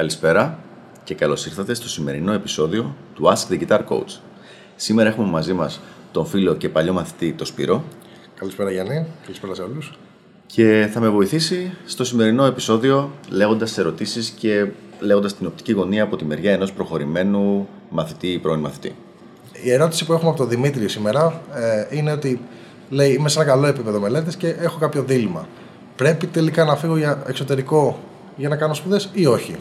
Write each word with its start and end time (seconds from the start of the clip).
Καλησπέρα 0.00 0.58
και 1.04 1.14
καλώς 1.14 1.46
ήρθατε 1.46 1.74
στο 1.74 1.88
σημερινό 1.88 2.32
επεισόδιο 2.32 2.94
του 3.14 3.24
Ask 3.24 3.52
the 3.52 3.60
Guitar 3.60 3.78
Coach. 3.88 4.18
Σήμερα 4.76 5.08
έχουμε 5.08 5.26
μαζί 5.28 5.52
μας 5.52 5.80
τον 6.12 6.26
φίλο 6.26 6.54
και 6.54 6.68
παλιό 6.68 6.92
μαθητή, 6.92 7.32
τον 7.32 7.46
Σπύρο. 7.46 7.84
Καλησπέρα 8.34 8.70
Γιάννη, 8.70 9.06
καλησπέρα 9.22 9.54
σε 9.54 9.62
όλους. 9.62 9.98
Και 10.46 10.88
θα 10.92 11.00
με 11.00 11.08
βοηθήσει 11.08 11.72
στο 11.86 12.04
σημερινό 12.04 12.44
επεισόδιο 12.44 13.10
λέγοντας 13.28 13.78
ερωτήσεις 13.78 14.30
και 14.30 14.66
λέγοντας 15.00 15.36
την 15.36 15.46
οπτική 15.46 15.72
γωνία 15.72 16.02
από 16.02 16.16
τη 16.16 16.24
μεριά 16.24 16.52
ενός 16.52 16.72
προχωρημένου 16.72 17.68
μαθητή 17.90 18.28
ή 18.28 18.38
πρώην 18.38 18.60
μαθητή. 18.60 18.94
Η 19.62 19.70
ερώτηση 19.72 20.04
που 20.04 20.12
έχουμε 20.12 20.28
από 20.28 20.38
τον 20.38 20.48
Δημήτρη 20.48 20.88
σήμερα 20.88 21.40
ε, 21.54 21.96
είναι 21.96 22.12
ότι 22.12 22.40
λέει 22.90 23.12
είμαι 23.12 23.28
σε 23.28 23.40
ένα 23.40 23.48
καλό 23.48 23.66
επίπεδο 23.66 24.00
μελέτης 24.00 24.36
και 24.36 24.48
έχω 24.48 24.78
κάποιο 24.78 25.02
δίλημα. 25.02 25.48
Πρέπει 25.96 26.26
τελικά 26.26 26.64
να 26.64 26.76
φύγω 26.76 26.96
για 26.96 27.22
εξωτερικό 27.26 27.98
για 28.36 28.48
να 28.48 28.56
κάνω 28.56 28.74
σπουδές 28.74 29.10
ή 29.12 29.26
όχι; 29.26 29.56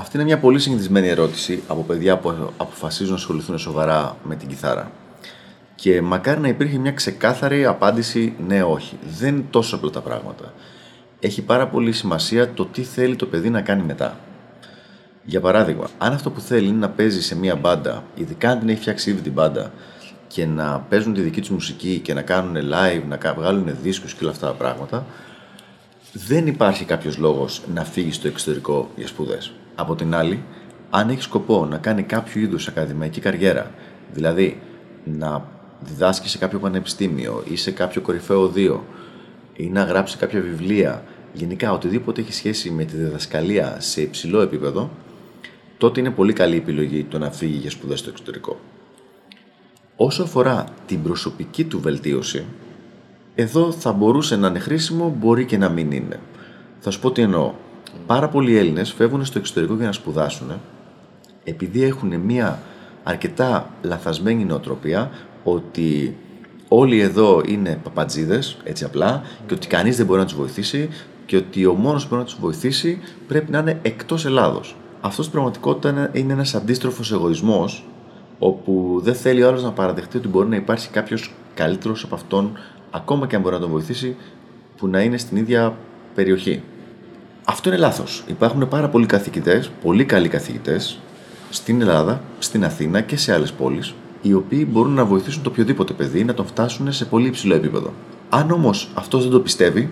Αυτή 0.00 0.16
είναι 0.16 0.26
μια 0.26 0.38
πολύ 0.38 0.58
συνηθισμένη 0.58 1.08
ερώτηση 1.08 1.62
από 1.68 1.82
παιδιά 1.82 2.18
που 2.18 2.52
αποφασίζουν 2.56 3.12
να 3.12 3.18
ασχοληθούν 3.18 3.58
σοβαρά 3.58 4.16
με 4.22 4.36
την 4.36 4.48
κιθάρα. 4.48 4.90
Και 5.74 6.02
μακάρι 6.02 6.40
να 6.40 6.48
υπήρχε 6.48 6.78
μια 6.78 6.92
ξεκάθαρη 6.92 7.64
απάντηση 7.64 8.34
ναι, 8.46 8.62
όχι. 8.62 8.98
Δεν 9.18 9.34
είναι 9.34 9.44
τόσο 9.50 9.76
απλά 9.76 9.90
τα 9.90 10.00
πράγματα. 10.00 10.52
Έχει 11.20 11.42
πάρα 11.42 11.68
πολύ 11.68 11.92
σημασία 11.92 12.52
το 12.52 12.64
τι 12.64 12.82
θέλει 12.82 13.16
το 13.16 13.26
παιδί 13.26 13.50
να 13.50 13.60
κάνει 13.60 13.82
μετά. 13.82 14.18
Για 15.24 15.40
παράδειγμα, 15.40 15.88
αν 15.98 16.12
αυτό 16.12 16.30
που 16.30 16.40
θέλει 16.40 16.68
είναι 16.68 16.78
να 16.78 16.88
παίζει 16.88 17.22
σε 17.22 17.36
μια 17.36 17.56
μπάντα, 17.56 18.04
ειδικά 18.14 18.50
αν 18.50 18.58
την 18.58 18.68
έχει 18.68 18.80
φτιάξει 18.80 19.10
ήδη 19.10 19.20
την 19.20 19.32
μπάντα, 19.32 19.72
και 20.26 20.46
να 20.46 20.86
παίζουν 20.88 21.14
τη 21.14 21.20
δική 21.20 21.40
τους 21.40 21.50
μουσική 21.50 21.98
και 21.98 22.14
να 22.14 22.22
κάνουν 22.22 22.56
live, 22.56 23.02
να 23.08 23.34
βγάλουν 23.34 23.76
δίσκους 23.82 24.14
και 24.14 24.24
όλα 24.24 24.32
αυτά 24.32 24.46
τα 24.46 24.52
πράγματα, 24.52 25.06
δεν 26.12 26.46
υπάρχει 26.46 26.84
κάποιος 26.84 27.16
λόγος 27.16 27.62
να 27.74 27.84
φύγει 27.84 28.12
στο 28.12 28.28
εξωτερικό 28.28 28.90
για 28.96 29.06
σπουδές. 29.06 29.52
Από 29.80 29.94
την 29.94 30.14
άλλη, 30.14 30.42
αν 30.90 31.08
έχεις 31.08 31.24
σκοπό 31.24 31.66
να 31.66 31.76
κάνει 31.78 32.02
κάποιο 32.02 32.40
είδους 32.40 32.68
ακαδημαϊκή 32.68 33.20
καριέρα, 33.20 33.70
δηλαδή 34.12 34.60
να 35.04 35.44
διδάσκεις 35.80 36.30
σε 36.30 36.38
κάποιο 36.38 36.58
πανεπιστήμιο 36.58 37.42
ή 37.48 37.56
σε 37.56 37.70
κάποιο 37.70 38.00
κορυφαίο 38.00 38.40
οδείο 38.40 38.84
ή 39.56 39.66
να 39.66 39.82
γράψει 39.82 40.16
κάποια 40.16 40.40
βιβλία, 40.40 41.02
γενικά 41.32 41.72
οτιδήποτε 41.72 42.20
έχει 42.20 42.32
σχέση 42.32 42.70
με 42.70 42.84
τη 42.84 42.96
διδασκαλία 42.96 43.76
σε 43.80 44.00
υψηλό 44.00 44.40
επίπεδο, 44.40 44.90
τότε 45.78 46.00
είναι 46.00 46.10
πολύ 46.10 46.32
καλή 46.32 46.56
επιλογή 46.56 47.04
το 47.04 47.18
να 47.18 47.30
φύγεις 47.30 47.60
για 47.60 47.70
σπουδές 47.70 47.98
στο 47.98 48.10
εξωτερικό. 48.10 48.60
Όσο 49.96 50.22
αφορά 50.22 50.64
την 50.86 51.02
προσωπική 51.02 51.64
του 51.64 51.80
βελτίωση, 51.80 52.44
εδώ 53.34 53.72
θα 53.72 53.92
μπορούσε 53.92 54.36
να 54.36 54.48
είναι 54.48 54.58
χρήσιμο, 54.58 55.14
μπορεί 55.18 55.44
και 55.44 55.58
να 55.58 55.68
μην 55.68 55.92
είναι. 55.92 56.20
Θα 56.78 56.90
σου 56.90 57.00
πω 57.00 57.10
τι 57.10 57.22
εννοώ. 57.22 57.52
Πάρα 58.06 58.28
πολλοί 58.28 58.56
Έλληνες 58.56 58.92
φεύγουν 58.92 59.24
στο 59.24 59.38
εξωτερικό 59.38 59.74
για 59.74 59.86
να 59.86 59.92
σπουδάσουν 59.92 60.52
επειδή 61.48 61.82
έχουν 61.82 62.20
μια 62.20 62.62
αρκετά 63.02 63.70
λαθασμένη 63.82 64.44
νοοτροπία 64.44 65.10
ότι 65.44 66.16
όλοι 66.68 67.00
εδώ 67.00 67.42
είναι 67.46 67.80
παπατζίδες, 67.82 68.56
έτσι 68.64 68.84
απλά, 68.84 69.22
και 69.46 69.54
ότι 69.54 69.66
κανείς 69.66 69.96
δεν 69.96 70.06
μπορεί 70.06 70.18
να 70.18 70.26
τους 70.26 70.36
βοηθήσει 70.36 70.88
και 71.26 71.36
ότι 71.36 71.66
ο 71.66 71.74
μόνος 71.74 72.02
που 72.02 72.08
μπορεί 72.08 72.20
να 72.20 72.26
τους 72.26 72.38
βοηθήσει 72.40 72.98
πρέπει 73.28 73.50
να 73.50 73.58
είναι 73.58 73.78
εκτός 73.82 74.24
Ελλάδος. 74.24 74.76
Αυτός 75.00 75.24
στην 75.24 75.36
πραγματικότητα 75.36 76.10
είναι 76.12 76.32
ένας 76.32 76.54
αντίστροφος 76.54 77.12
εγωισμός, 77.12 77.84
όπου 78.38 79.00
δεν 79.02 79.14
θέλει 79.14 79.42
ο 79.42 79.48
άλλος 79.48 79.62
να 79.62 79.72
παραδεχτεί 79.72 80.16
ότι 80.16 80.28
μπορεί 80.28 80.48
να 80.48 80.56
υπάρχει 80.56 80.90
κάποιος 80.90 81.34
καλύτερος 81.54 82.04
από 82.04 82.14
αυτόν 82.14 82.58
ακόμα 82.90 83.26
και 83.26 83.36
αν 83.36 83.42
μπορεί 83.42 83.54
να 83.54 83.60
τον 83.60 83.70
βοηθήσει, 83.70 84.16
που 84.76 84.88
να 84.88 85.00
είναι 85.02 85.16
στην 85.16 85.36
ίδια 85.36 85.76
περιοχή. 86.14 86.62
Αυτό 87.50 87.68
είναι 87.68 87.78
λάθος. 87.78 88.24
Υπάρχουν 88.26 88.68
πάρα 88.68 88.88
πολλοί 88.88 89.06
καθηγητές, 89.06 89.70
πολύ 89.82 90.04
καλοί 90.04 90.28
καθηγητές, 90.28 90.98
στην 91.50 91.80
Ελλάδα, 91.80 92.20
στην 92.38 92.64
Αθήνα 92.64 93.00
και 93.00 93.16
σε 93.16 93.32
άλλες 93.32 93.52
πόλεις, 93.52 93.94
οι 94.22 94.32
οποίοι 94.32 94.68
μπορούν 94.70 94.92
να 94.92 95.04
βοηθήσουν 95.04 95.42
το 95.42 95.48
οποιοδήποτε 95.48 95.92
παιδί 95.92 96.24
να 96.24 96.34
τον 96.34 96.46
φτάσουν 96.46 96.92
σε 96.92 97.04
πολύ 97.04 97.26
υψηλό 97.26 97.54
επίπεδο. 97.54 97.92
Αν 98.28 98.50
όμως 98.50 98.90
αυτός 98.94 99.22
δεν 99.22 99.30
το 99.30 99.40
πιστεύει, 99.40 99.90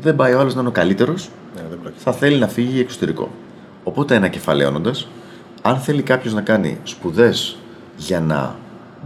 δεν 0.00 0.16
πάει 0.16 0.32
ο 0.32 0.40
άλλος 0.40 0.54
να 0.54 0.60
είναι 0.60 0.68
ο 0.68 0.72
καλύτερος, 0.72 1.30
ναι, 1.54 1.90
θα 1.96 2.12
θέλει 2.12 2.38
να 2.38 2.48
φύγει 2.48 2.80
εξωτερικό. 2.80 3.30
Οπότε, 3.84 4.16
ανακεφαλαίωνοντα, 4.16 4.92
αν 5.62 5.76
θέλει 5.76 6.02
κάποιος 6.02 6.34
να 6.34 6.40
κάνει 6.40 6.78
σπουδές 6.82 7.56
για 7.96 8.20
να 8.20 8.56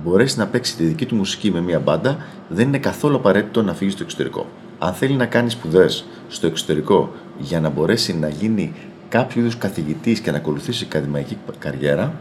μπορέσει 0.04 0.38
να 0.38 0.46
παίξει 0.46 0.76
τη 0.76 0.84
δική 0.84 1.06
του 1.06 1.16
μουσική 1.16 1.50
με 1.50 1.60
μια 1.60 1.78
μπάντα, 1.78 2.16
δεν 2.48 2.66
είναι 2.66 2.78
καθόλου 2.78 3.16
απαραίτητο 3.16 3.62
να 3.62 3.74
φύγει 3.74 3.90
στο 3.90 4.02
εξωτερικό. 4.02 4.46
Αν 4.78 4.92
θέλει 4.92 5.14
να 5.14 5.26
κάνει 5.26 5.50
σπουδές 5.50 6.04
στο 6.28 6.46
εξωτερικό 6.46 7.12
για 7.38 7.60
να 7.60 7.68
μπορέσει 7.68 8.16
να 8.16 8.28
γίνει 8.28 8.72
κάποιο 9.08 9.40
είδους 9.40 9.58
καθηγητής 9.58 10.20
και 10.20 10.30
να 10.30 10.36
ακολουθήσει 10.36 10.84
ακαδημαϊκή 10.88 11.38
καριέρα, 11.58 12.14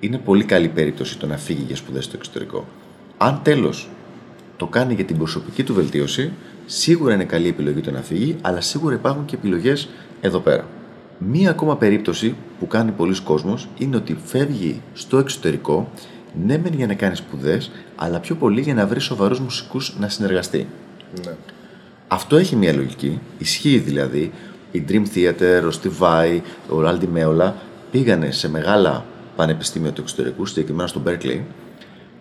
είναι 0.00 0.18
πολύ 0.18 0.44
καλή 0.44 0.68
περίπτωση 0.68 1.18
το 1.18 1.26
να 1.26 1.36
φύγει 1.36 1.64
για 1.66 1.76
σπουδές 1.76 2.04
στο 2.04 2.16
εξωτερικό. 2.16 2.64
Αν 3.18 3.40
τέλος 3.42 3.88
το 4.56 4.66
κάνει 4.66 4.94
για 4.94 5.04
την 5.04 5.16
προσωπική 5.16 5.64
του 5.64 5.74
βελτίωση, 5.74 6.32
σίγουρα 6.66 7.14
είναι 7.14 7.24
καλή 7.24 7.48
επιλογή 7.48 7.80
το 7.80 7.90
να 7.90 8.02
φύγει, 8.02 8.36
αλλά 8.40 8.60
σίγουρα 8.60 8.94
υπάρχουν 8.94 9.24
και 9.24 9.34
επιλογές 9.34 9.88
εδώ 10.20 10.38
πέρα. 10.38 10.66
Μία 11.18 11.50
ακόμα 11.50 11.76
περίπτωση 11.76 12.34
που 12.58 12.66
κάνει 12.66 12.90
πολλοί 12.90 13.20
κόσμος 13.20 13.68
είναι 13.78 13.96
ότι 13.96 14.16
φεύγει 14.24 14.82
στο 14.94 15.18
εξωτερικό 15.18 15.90
ναι, 16.46 16.58
μεν 16.58 16.74
για 16.74 16.86
να 16.86 16.94
κάνει 16.94 17.16
σπουδές, 17.16 17.70
αλλά 17.96 18.20
πιο 18.20 18.34
πολύ 18.34 18.60
για 18.60 18.74
να 18.74 18.86
βρει 18.86 19.00
σοβαρούς 19.00 19.40
μουσικούς 19.40 19.96
να 19.98 20.08
συνεργαστεί. 20.08 20.66
Ναι. 21.24 21.32
Αυτό 22.08 22.36
έχει 22.36 22.56
μια 22.56 22.72
λογική. 22.72 23.20
Ισχύει 23.38 23.78
δηλαδή. 23.78 24.32
Η 24.70 24.84
Dream 24.88 25.02
Theater, 25.14 25.62
ο 25.62 25.78
Steve 25.82 26.02
Vai, 26.02 26.40
ο 26.68 26.80
Ράλντι 26.80 27.06
Μέολα 27.06 27.54
πήγανε 27.90 28.30
σε 28.30 28.50
μεγάλα 28.50 29.04
πανεπιστήμια 29.36 29.92
του 29.92 30.00
εξωτερικού, 30.00 30.46
συγκεκριμένα 30.46 30.88
στο 30.88 31.02
Berkeley, 31.06 31.40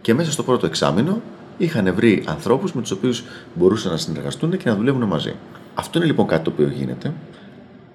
και 0.01 0.13
μέσα 0.13 0.31
στο 0.31 0.43
πρώτο 0.43 0.65
εξάμεινο 0.65 1.21
είχαν 1.57 1.93
βρει 1.95 2.23
ανθρώπους 2.27 2.73
με 2.73 2.81
τους 2.81 2.91
οποίους 2.91 3.23
μπορούσαν 3.53 3.91
να 3.91 3.97
συνεργαστούν 3.97 4.57
και 4.57 4.69
να 4.69 4.75
δουλεύουν 4.75 5.03
μαζί. 5.03 5.35
Αυτό 5.73 5.97
είναι 5.97 6.07
λοιπόν 6.07 6.27
κάτι 6.27 6.43
το 6.43 6.49
οποίο 6.49 6.67
γίνεται. 6.67 7.13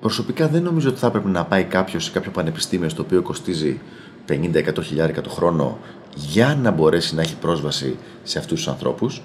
Προσωπικά 0.00 0.48
δεν 0.48 0.62
νομίζω 0.62 0.88
ότι 0.88 0.98
θα 0.98 1.06
έπρεπε 1.06 1.28
να 1.28 1.44
πάει 1.44 1.64
κάποιος 1.64 2.04
σε 2.04 2.10
κάποιο 2.10 2.30
πανεπιστήμιο 2.30 2.88
στο 2.88 3.02
οποίο 3.02 3.22
κοστίζει 3.22 3.80
50-100 4.28 4.82
χιλιάρικα 4.82 5.20
το 5.20 5.30
χρόνο 5.30 5.78
για 6.14 6.58
να 6.62 6.70
μπορέσει 6.70 7.14
να 7.14 7.22
έχει 7.22 7.36
πρόσβαση 7.36 7.96
σε 8.22 8.38
αυτούς 8.38 8.58
τους 8.58 8.68
ανθρώπους. 8.68 9.22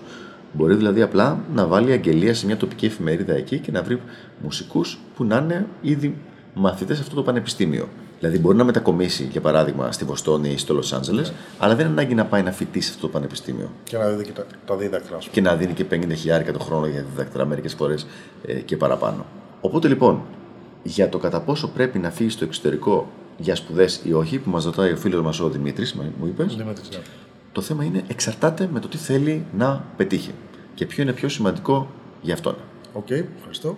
Μπορεί 0.58 0.76
δηλαδή 0.76 1.02
απλά 1.02 1.40
να 1.54 1.66
βάλει 1.66 1.92
αγγελία 1.92 2.34
σε 2.34 2.46
μια 2.46 2.58
τοπική 2.58 2.86
εφημερίδα 2.86 3.34
εκεί 3.34 3.60
και 3.60 3.72
να 3.72 3.84
βρει 3.84 4.02
μουσικούς 4.42 5.00
που 5.16 5.24
να 5.24 5.38
είναι 5.38 5.68
ήδη 5.82 6.16
μαθητές 6.54 6.96
σε 6.96 7.04
αυτό 7.04 7.16
το 7.16 7.24
πανεπιστήμιο. 7.24 7.88
Δηλαδή 8.20 8.40
μπορεί 8.40 8.58
να 8.58 8.64
μετακομίσει, 8.64 9.28
για 9.32 9.42
παράδειγμα, 9.42 9.92
στη 9.92 10.06
Βοστόνη 10.06 10.50
ή 10.50 10.58
στο 10.58 10.74
Λος 10.74 10.94
Άντζελες, 10.94 11.34
αλλά 11.58 11.76
δεν 11.76 11.86
είναι 11.86 11.94
ανάγκη 11.94 12.16
να 12.16 12.26
πάει 12.26 12.44
να 12.44 12.52
φοιτήσει 12.52 12.88
σε 12.88 12.94
αυτό 12.94 13.08
το 13.08 13.14
πανεπιστήμιο. 13.14 13.72
Και 13.84 13.98
να 13.98 14.10
δίνει 14.10 14.24
και 14.24 14.32
τα, 14.66 14.76
δίδακτρα, 14.76 15.18
Και 15.32 15.42
να 15.42 15.56
δίνει 15.56 15.74
και 15.74 15.86
50 15.92 16.12
χιλιάρικα 16.16 16.52
το 16.52 16.60
χρόνο 16.60 16.88
για 16.88 17.06
δίδακτρα, 17.10 17.46
μερικές 17.46 17.74
φορές 17.74 18.08
ε, 18.46 18.54
και 18.54 18.78
παραπάνω. 18.78 19.26
Οπότε 19.62 19.88
λοιπόν, 19.88 20.22
για 20.84 21.10
το 21.10 21.18
κατά 21.18 21.42
πόσο 21.42 21.68
πρέπει 21.68 22.00
να 22.00 22.10
φύγει 22.10 22.30
στο 22.30 22.44
εξωτερικό 22.44 23.08
για 23.38 23.56
σπουδές 23.56 24.02
ή 24.04 24.14
όχι, 24.14 24.38
που 24.38 24.50
μας 24.50 24.66
ρωτάει 24.66 24.92
ο 24.92 24.98
φίλος 24.98 25.22
μας 25.22 25.40
ο 25.40 25.50
Δημήτρης, 25.50 25.94
μου 25.94 26.26
είπες. 26.28 26.56
Ναι. 26.56 26.66
Το 27.52 27.62
θέμα 27.62 27.84
είναι 27.84 28.04
εξαρτάται 28.08 28.70
με 28.74 28.80
το 28.80 28.88
τι 28.88 28.98
θέλει 28.98 29.46
να 29.58 29.84
πετύχει 29.98 30.32
και 30.78 30.86
ποιο 30.86 31.04
είναι 31.04 31.14
πιο 31.14 31.30
σημαντικό 31.30 31.88
για 32.22 32.34
αυτόν. 32.34 32.56
OK, 32.94 33.06
okay, 33.10 33.24
ευχαριστώ. 33.38 33.78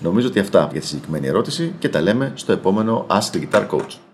Νομίζω 0.00 0.28
ότι 0.28 0.38
αυτά 0.38 0.68
για 0.72 0.80
τη 0.80 0.86
συγκεκριμένη 0.86 1.26
ερώτηση 1.26 1.74
και 1.78 1.88
τα 1.88 2.00
λέμε 2.00 2.32
στο 2.34 2.52
επόμενο 2.52 3.06
Ask 3.08 3.36
the 3.36 3.48
Guitar 3.48 3.68
Coach. 3.68 4.05